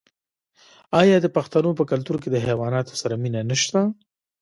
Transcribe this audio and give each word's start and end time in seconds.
آیا 1.01 1.17
د 1.21 1.27
پښتنو 1.35 1.71
په 1.79 1.83
کلتور 1.91 2.17
کې 2.23 2.29
د 2.31 2.37
حیواناتو 2.45 2.93
سره 3.01 3.15
مینه 3.23 3.41
نشته؟ 3.51 3.79